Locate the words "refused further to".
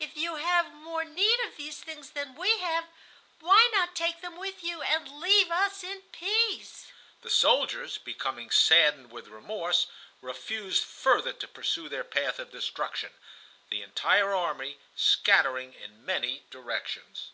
10.22-11.46